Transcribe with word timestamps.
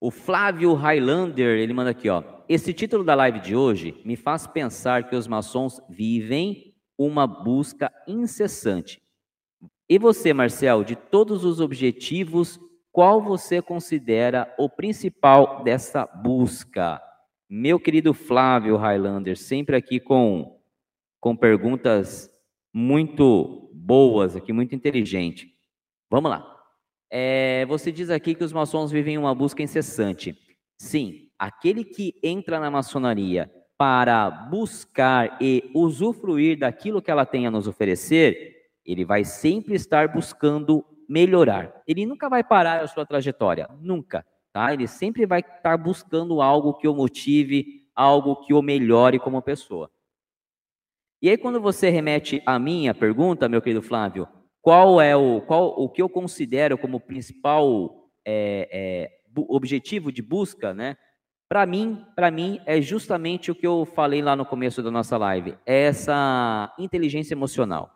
O 0.00 0.10
Flávio 0.10 0.72
Highlander, 0.72 1.58
ele 1.58 1.74
manda 1.74 1.90
aqui, 1.90 2.08
ó. 2.08 2.24
Esse 2.48 2.72
título 2.72 3.04
da 3.04 3.14
live 3.14 3.38
de 3.38 3.54
hoje 3.54 4.00
me 4.02 4.16
faz 4.16 4.46
pensar 4.46 5.10
que 5.10 5.14
os 5.14 5.26
maçons 5.26 5.78
vivem 5.90 6.74
uma 6.96 7.26
busca 7.26 7.92
incessante. 8.08 9.02
E 9.86 9.98
você, 9.98 10.32
Marcel, 10.32 10.84
de 10.84 10.96
todos 10.96 11.44
os 11.44 11.60
objetivos, 11.60 12.58
qual 12.90 13.22
você 13.22 13.60
considera 13.60 14.52
o 14.58 14.70
principal 14.70 15.62
dessa 15.62 16.06
busca? 16.06 16.98
Meu 17.48 17.78
querido 17.78 18.14
Flávio 18.14 18.76
Highlander, 18.76 19.36
sempre 19.36 19.76
aqui 19.76 20.00
com, 20.00 20.60
com 21.20 21.36
perguntas 21.36 22.30
muito 22.72 23.70
boas, 23.74 24.34
aqui 24.34 24.52
muito 24.52 24.74
inteligente. 24.74 25.54
Vamos 26.08 26.30
lá. 26.30 26.59
É, 27.10 27.66
você 27.66 27.90
diz 27.90 28.08
aqui 28.08 28.34
que 28.34 28.44
os 28.44 28.52
maçons 28.52 28.90
vivem 28.92 29.18
uma 29.18 29.34
busca 29.34 29.62
incessante. 29.62 30.38
Sim, 30.78 31.28
aquele 31.38 31.84
que 31.84 32.14
entra 32.22 32.60
na 32.60 32.70
maçonaria 32.70 33.50
para 33.76 34.30
buscar 34.30 35.38
e 35.40 35.70
usufruir 35.74 36.58
daquilo 36.58 37.02
que 37.02 37.10
ela 37.10 37.26
tem 37.26 37.46
a 37.46 37.50
nos 37.50 37.66
oferecer, 37.66 38.56
ele 38.84 39.04
vai 39.04 39.24
sempre 39.24 39.74
estar 39.74 40.08
buscando 40.08 40.84
melhorar. 41.08 41.82
Ele 41.86 42.06
nunca 42.06 42.28
vai 42.28 42.44
parar 42.44 42.82
a 42.82 42.86
sua 42.86 43.04
trajetória, 43.04 43.68
nunca, 43.80 44.24
tá? 44.52 44.72
Ele 44.72 44.86
sempre 44.86 45.26
vai 45.26 45.40
estar 45.40 45.76
buscando 45.76 46.40
algo 46.40 46.74
que 46.74 46.86
o 46.86 46.94
motive, 46.94 47.86
algo 47.94 48.36
que 48.36 48.54
o 48.54 48.62
melhore 48.62 49.18
como 49.18 49.42
pessoa. 49.42 49.90
E 51.20 51.28
aí 51.28 51.36
quando 51.36 51.60
você 51.60 51.90
remete 51.90 52.42
a 52.46 52.58
minha 52.58 52.94
pergunta, 52.94 53.48
meu 53.48 53.60
querido 53.60 53.82
Flávio, 53.82 54.28
qual 54.62 55.00
é 55.00 55.16
o, 55.16 55.40
qual, 55.40 55.68
o 55.68 55.88
que 55.88 56.02
eu 56.02 56.08
considero 56.08 56.76
como 56.76 57.00
principal 57.00 58.10
é, 58.24 58.68
é, 58.70 59.20
objetivo 59.48 60.12
de 60.12 60.22
busca, 60.22 60.74
né? 60.74 60.96
Para 61.48 61.66
mim, 61.66 62.04
para 62.14 62.30
mim 62.30 62.60
é 62.64 62.80
justamente 62.80 63.50
o 63.50 63.54
que 63.54 63.66
eu 63.66 63.84
falei 63.84 64.22
lá 64.22 64.36
no 64.36 64.46
começo 64.46 64.82
da 64.82 64.90
nossa 64.90 65.16
live, 65.16 65.56
é 65.66 65.82
essa 65.82 66.72
inteligência 66.78 67.34
emocional, 67.34 67.90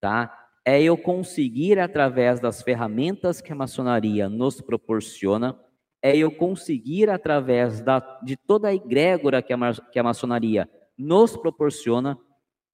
tá? 0.00 0.36
É 0.64 0.80
eu 0.80 0.96
conseguir 0.96 1.78
através 1.78 2.38
das 2.38 2.62
ferramentas 2.62 3.40
que 3.40 3.52
a 3.52 3.56
maçonaria 3.56 4.28
nos 4.28 4.60
proporciona, 4.60 5.58
é 6.02 6.16
eu 6.16 6.30
conseguir 6.30 7.10
através 7.10 7.80
da, 7.80 7.98
de 8.22 8.36
toda 8.36 8.68
a 8.68 8.74
egrégora 8.74 9.42
que 9.42 9.52
a, 9.52 9.58
que 9.90 9.98
a 9.98 10.02
maçonaria 10.02 10.68
nos 10.96 11.36
proporciona, 11.36 12.16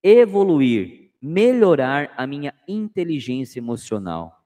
evoluir 0.02 1.05
melhorar 1.26 2.14
a 2.16 2.24
minha 2.24 2.54
inteligência 2.68 3.58
emocional. 3.58 4.44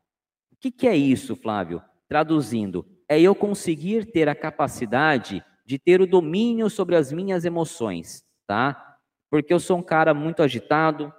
O 0.50 0.56
que, 0.58 0.70
que 0.70 0.88
é 0.88 0.96
isso, 0.96 1.36
Flávio? 1.36 1.82
Traduzindo, 2.08 2.86
é 3.06 3.20
eu 3.20 3.34
conseguir 3.34 4.06
ter 4.06 4.30
a 4.30 4.34
capacidade 4.34 5.44
de 5.66 5.78
ter 5.78 6.00
o 6.00 6.06
domínio 6.06 6.70
sobre 6.70 6.96
as 6.96 7.12
minhas 7.12 7.44
emoções, 7.44 8.24
tá? 8.46 8.96
Porque 9.30 9.52
eu 9.52 9.60
sou 9.60 9.76
um 9.76 9.82
cara 9.82 10.14
muito 10.14 10.42
agitado, 10.42 11.12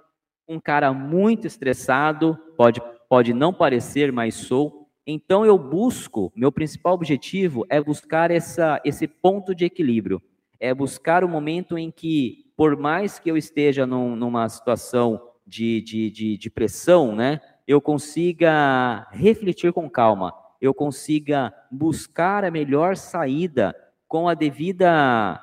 um 0.48 0.58
cara 0.58 0.92
muito 0.92 1.46
estressado, 1.46 2.36
pode, 2.56 2.80
pode 3.08 3.32
não 3.32 3.54
parecer, 3.54 4.10
mas 4.10 4.34
sou. 4.34 4.88
Então 5.06 5.46
eu 5.46 5.56
busco, 5.56 6.32
meu 6.34 6.50
principal 6.50 6.94
objetivo 6.94 7.64
é 7.68 7.80
buscar 7.80 8.32
essa, 8.32 8.80
esse 8.84 9.06
ponto 9.06 9.54
de 9.54 9.64
equilíbrio, 9.64 10.20
é 10.58 10.74
buscar 10.74 11.22
o 11.22 11.28
momento 11.28 11.78
em 11.78 11.90
que, 11.90 12.52
por 12.56 12.76
mais 12.76 13.20
que 13.20 13.30
eu 13.30 13.36
esteja 13.36 13.86
num, 13.86 14.16
numa 14.16 14.48
situação 14.48 15.31
de, 15.52 15.82
de, 15.82 16.10
de, 16.10 16.38
de 16.38 16.50
pressão, 16.50 17.14
né, 17.14 17.38
eu 17.68 17.78
consiga 17.78 19.06
refletir 19.10 19.70
com 19.70 19.88
calma, 19.88 20.32
eu 20.58 20.72
consiga 20.72 21.52
buscar 21.70 22.42
a 22.42 22.50
melhor 22.50 22.96
saída 22.96 23.76
com 24.08 24.28
a 24.28 24.34
devida 24.34 25.38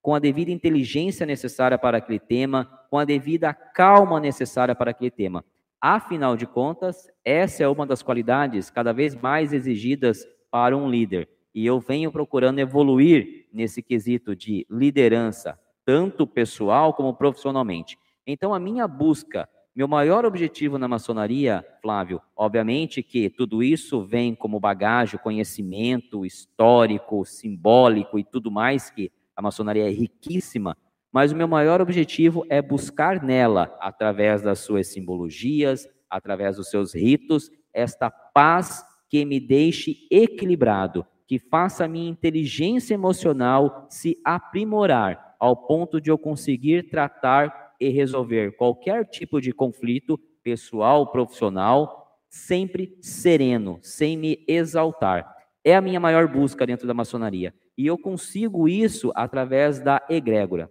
com 0.00 0.16
a 0.16 0.18
devida 0.18 0.50
inteligência 0.50 1.24
necessária 1.24 1.78
para 1.78 1.98
aquele 1.98 2.18
tema, 2.18 2.68
com 2.90 2.98
a 2.98 3.04
devida 3.04 3.54
calma 3.54 4.18
necessária 4.18 4.74
para 4.74 4.90
aquele 4.90 5.12
tema. 5.12 5.44
Afinal 5.80 6.36
de 6.36 6.44
contas, 6.44 7.08
essa 7.24 7.62
é 7.62 7.68
uma 7.68 7.86
das 7.86 8.02
qualidades 8.02 8.68
cada 8.68 8.92
vez 8.92 9.14
mais 9.14 9.52
exigidas 9.52 10.26
para 10.50 10.76
um 10.76 10.90
líder. 10.90 11.28
E 11.54 11.64
eu 11.64 11.78
venho 11.78 12.10
procurando 12.10 12.58
evoluir 12.58 13.46
nesse 13.52 13.80
quesito 13.80 14.34
de 14.34 14.66
liderança, 14.68 15.56
tanto 15.84 16.26
pessoal 16.26 16.92
como 16.94 17.14
profissionalmente. 17.14 17.96
Então, 18.26 18.54
a 18.54 18.60
minha 18.60 18.86
busca, 18.86 19.48
meu 19.74 19.88
maior 19.88 20.24
objetivo 20.24 20.78
na 20.78 20.86
maçonaria, 20.86 21.64
Flávio, 21.80 22.20
obviamente 22.36 23.02
que 23.02 23.28
tudo 23.28 23.62
isso 23.62 24.02
vem 24.02 24.34
como 24.34 24.60
bagagem, 24.60 25.18
conhecimento 25.18 26.24
histórico, 26.24 27.24
simbólico 27.24 28.18
e 28.18 28.24
tudo 28.24 28.50
mais, 28.50 28.90
que 28.90 29.10
a 29.34 29.42
maçonaria 29.42 29.88
é 29.88 29.90
riquíssima, 29.90 30.76
mas 31.10 31.32
o 31.32 31.36
meu 31.36 31.48
maior 31.48 31.80
objetivo 31.80 32.46
é 32.48 32.62
buscar 32.62 33.22
nela, 33.22 33.76
através 33.80 34.40
das 34.40 34.60
suas 34.60 34.86
simbologias, 34.86 35.88
através 36.08 36.56
dos 36.56 36.70
seus 36.70 36.94
ritos, 36.94 37.50
esta 37.72 38.10
paz 38.10 38.84
que 39.08 39.24
me 39.24 39.40
deixe 39.40 40.06
equilibrado, 40.10 41.04
que 41.26 41.38
faça 41.38 41.86
a 41.86 41.88
minha 41.88 42.10
inteligência 42.10 42.94
emocional 42.94 43.86
se 43.90 44.18
aprimorar 44.24 45.34
ao 45.40 45.56
ponto 45.56 46.00
de 46.00 46.10
eu 46.10 46.16
conseguir 46.16 46.88
tratar 46.88 47.61
e 47.82 47.88
resolver 47.88 48.56
qualquer 48.56 49.04
tipo 49.06 49.40
de 49.40 49.52
conflito, 49.52 50.18
pessoal, 50.42 51.10
profissional, 51.10 52.18
sempre 52.28 52.96
sereno, 53.00 53.78
sem 53.82 54.16
me 54.16 54.44
exaltar. 54.46 55.36
É 55.64 55.74
a 55.74 55.80
minha 55.80 56.00
maior 56.00 56.28
busca 56.28 56.66
dentro 56.66 56.86
da 56.86 56.94
maçonaria. 56.94 57.54
E 57.76 57.86
eu 57.86 57.98
consigo 57.98 58.68
isso 58.68 59.12
através 59.14 59.80
da 59.80 60.04
egrégora. 60.08 60.70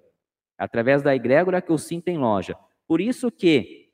Através 0.58 1.02
da 1.02 1.16
egrégora 1.16 1.62
que 1.62 1.72
eu 1.72 1.78
sinto 1.78 2.08
em 2.08 2.18
loja. 2.18 2.56
Por 2.88 3.02
isso 3.02 3.32
que 3.32 3.90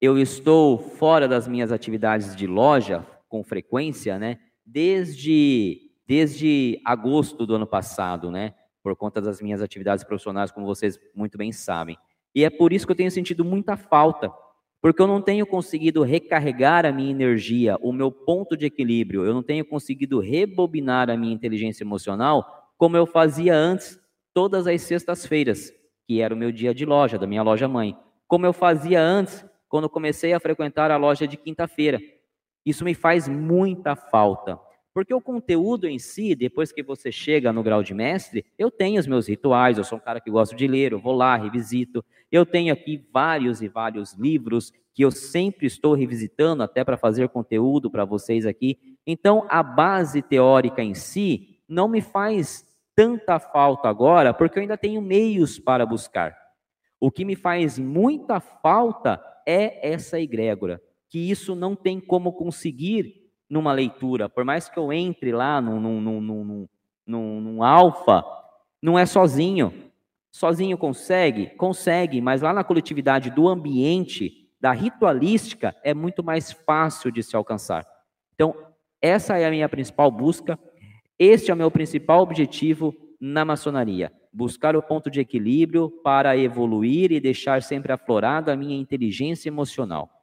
eu 0.00 0.18
estou 0.18 0.78
fora 0.78 1.28
das 1.28 1.46
minhas 1.46 1.72
atividades 1.72 2.34
de 2.34 2.46
loja 2.46 3.06
com 3.28 3.42
frequência, 3.42 4.18
né? 4.18 4.38
Desde 4.64 5.80
desde 6.06 6.80
agosto 6.84 7.46
do 7.46 7.54
ano 7.54 7.66
passado, 7.66 8.30
né? 8.30 8.54
Por 8.82 8.94
conta 8.94 9.20
das 9.20 9.40
minhas 9.40 9.62
atividades 9.62 10.04
profissionais, 10.04 10.50
como 10.50 10.66
vocês 10.66 10.98
muito 11.14 11.38
bem 11.38 11.50
sabem. 11.50 11.96
E 12.34 12.44
é 12.44 12.50
por 12.50 12.72
isso 12.72 12.86
que 12.86 12.92
eu 12.92 12.96
tenho 12.96 13.10
sentido 13.10 13.44
muita 13.44 13.76
falta, 13.76 14.32
porque 14.80 15.00
eu 15.00 15.06
não 15.06 15.22
tenho 15.22 15.46
conseguido 15.46 16.02
recarregar 16.02 16.84
a 16.84 16.92
minha 16.92 17.10
energia, 17.10 17.76
o 17.80 17.92
meu 17.92 18.10
ponto 18.10 18.56
de 18.56 18.66
equilíbrio, 18.66 19.24
eu 19.24 19.32
não 19.32 19.42
tenho 19.42 19.64
conseguido 19.64 20.18
rebobinar 20.18 21.08
a 21.08 21.16
minha 21.16 21.32
inteligência 21.32 21.84
emocional 21.84 22.64
como 22.76 22.96
eu 22.96 23.06
fazia 23.06 23.54
antes, 23.54 23.98
todas 24.32 24.66
as 24.66 24.82
sextas-feiras, 24.82 25.72
que 26.06 26.20
era 26.20 26.34
o 26.34 26.36
meu 26.36 26.50
dia 26.50 26.74
de 26.74 26.84
loja, 26.84 27.18
da 27.18 27.26
minha 27.26 27.42
loja 27.42 27.68
mãe. 27.68 27.96
Como 28.26 28.44
eu 28.44 28.52
fazia 28.52 29.00
antes, 29.00 29.44
quando 29.68 29.88
comecei 29.88 30.32
a 30.32 30.40
frequentar 30.40 30.90
a 30.90 30.96
loja 30.96 31.26
de 31.26 31.36
quinta-feira. 31.36 32.00
Isso 32.64 32.84
me 32.84 32.94
faz 32.94 33.28
muita 33.28 33.94
falta. 33.94 34.58
Porque 34.94 35.12
o 35.12 35.20
conteúdo 35.20 35.88
em 35.88 35.98
si, 35.98 36.36
depois 36.36 36.70
que 36.70 36.80
você 36.80 37.10
chega 37.10 37.52
no 37.52 37.64
grau 37.64 37.82
de 37.82 37.92
mestre, 37.92 38.46
eu 38.56 38.70
tenho 38.70 39.00
os 39.00 39.08
meus 39.08 39.28
rituais, 39.28 39.76
eu 39.76 39.82
sou 39.82 39.98
um 39.98 40.00
cara 40.00 40.20
que 40.20 40.30
gosto 40.30 40.54
de 40.54 40.68
ler, 40.68 40.92
eu 40.92 41.00
vou 41.00 41.14
lá, 41.14 41.36
revisito. 41.36 42.04
Eu 42.30 42.46
tenho 42.46 42.72
aqui 42.72 43.04
vários 43.12 43.60
e 43.60 43.66
vários 43.66 44.14
livros 44.14 44.72
que 44.94 45.04
eu 45.04 45.10
sempre 45.10 45.66
estou 45.66 45.94
revisitando 45.94 46.62
até 46.62 46.84
para 46.84 46.96
fazer 46.96 47.28
conteúdo 47.28 47.90
para 47.90 48.04
vocês 48.04 48.46
aqui. 48.46 48.78
Então, 49.04 49.44
a 49.50 49.64
base 49.64 50.22
teórica 50.22 50.80
em 50.80 50.94
si 50.94 51.58
não 51.68 51.88
me 51.88 52.00
faz 52.00 52.64
tanta 52.94 53.40
falta 53.40 53.88
agora, 53.88 54.32
porque 54.32 54.60
eu 54.60 54.62
ainda 54.62 54.78
tenho 54.78 55.02
meios 55.02 55.58
para 55.58 55.84
buscar. 55.84 56.36
O 57.00 57.10
que 57.10 57.24
me 57.24 57.34
faz 57.34 57.80
muita 57.80 58.38
falta 58.38 59.20
é 59.44 59.92
essa 59.92 60.20
egrégora, 60.20 60.80
que 61.08 61.18
isso 61.18 61.56
não 61.56 61.74
tem 61.74 61.98
como 61.98 62.32
conseguir 62.32 63.23
numa 63.48 63.72
leitura, 63.72 64.28
por 64.28 64.44
mais 64.44 64.68
que 64.68 64.78
eu 64.78 64.92
entre 64.92 65.32
lá 65.32 65.60
num, 65.60 65.80
num, 65.80 66.00
num, 66.00 66.68
num, 67.06 67.40
num, 67.40 67.62
alfa, 67.62 68.24
não 68.82 68.98
é 68.98 69.06
sozinho. 69.06 69.72
Sozinho 70.30 70.76
consegue? 70.76 71.46
Consegue, 71.56 72.20
mas 72.20 72.42
lá 72.42 72.52
na 72.52 72.64
coletividade 72.64 73.30
do 73.30 73.48
ambiente, 73.48 74.48
da 74.60 74.72
ritualística, 74.72 75.74
é 75.84 75.94
muito 75.94 76.24
mais 76.24 76.50
fácil 76.50 77.12
de 77.12 77.22
se 77.22 77.36
alcançar. 77.36 77.86
Então, 78.34 78.54
essa 79.00 79.38
é 79.38 79.46
a 79.46 79.50
minha 79.50 79.68
principal 79.68 80.10
busca, 80.10 80.58
este 81.18 81.50
é 81.50 81.54
o 81.54 81.56
meu 81.56 81.70
principal 81.70 82.22
objetivo 82.22 82.94
na 83.20 83.44
maçonaria. 83.44 84.12
Buscar 84.32 84.74
o 84.74 84.82
ponto 84.82 85.10
de 85.10 85.20
equilíbrio 85.20 85.88
para 86.02 86.36
evoluir 86.36 87.12
e 87.12 87.20
deixar 87.20 87.62
sempre 87.62 87.92
aflorada 87.92 88.52
a 88.52 88.56
minha 88.56 88.76
inteligência 88.76 89.48
emocional. 89.48 90.13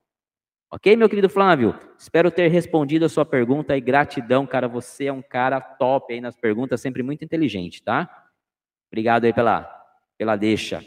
Ok, 0.73 0.95
meu 0.95 1.09
querido 1.09 1.27
Flávio? 1.27 1.77
Espero 1.99 2.31
ter 2.31 2.47
respondido 2.47 3.03
a 3.03 3.09
sua 3.09 3.25
pergunta 3.25 3.75
e 3.75 3.81
gratidão, 3.81 4.47
cara. 4.47 4.69
Você 4.69 5.07
é 5.07 5.11
um 5.11 5.21
cara 5.21 5.59
top 5.59 6.13
aí 6.13 6.21
nas 6.21 6.37
perguntas, 6.37 6.79
sempre 6.79 7.03
muito 7.03 7.25
inteligente, 7.25 7.83
tá? 7.83 8.09
Obrigado 8.89 9.25
aí 9.25 9.33
pela, 9.33 9.69
pela 10.17 10.37
deixa. 10.37 10.81